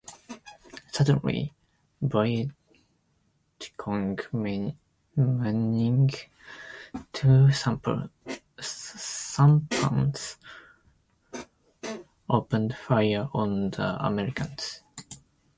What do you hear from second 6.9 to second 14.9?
two sampans opened fire on the Americans.